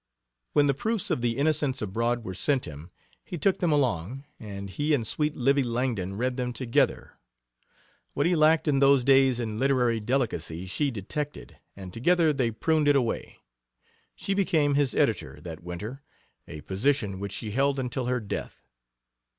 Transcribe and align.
When 0.53 0.65
the 0.65 0.73
proofs 0.73 1.11
of 1.11 1.21
the 1.21 1.37
Innocents 1.37 1.79
Abroad 1.79 2.23
were 2.23 2.33
sent 2.33 2.65
him 2.65 2.89
he 3.23 3.37
took 3.37 3.59
them 3.59 3.71
along, 3.71 4.23
and 4.39 4.67
he 4.67 4.95
and 4.95 5.05
sweet 5.05 5.35
"Livy" 5.35 5.61
Langdon 5.61 6.15
read 6.17 6.37
them 6.37 6.53
together. 6.53 7.19
What 8.15 8.25
he 8.25 8.35
lacked 8.35 8.67
in 8.67 8.79
those 8.79 9.03
days 9.03 9.39
in 9.39 9.59
literary 9.59 9.99
delicacy 9.99 10.65
she 10.65 10.89
detected, 10.89 11.57
and 11.75 11.93
together 11.93 12.33
they 12.33 12.49
pruned 12.49 12.87
it 12.87 12.95
away. 12.95 13.41
She 14.15 14.33
became 14.33 14.73
his 14.73 14.95
editor 14.95 15.39
that 15.41 15.61
winter 15.61 16.01
a 16.47 16.61
position 16.61 17.19
which 17.19 17.33
she 17.33 17.51
held 17.51 17.77
until 17.77 18.07
her 18.07 18.19
death. 18.19 18.63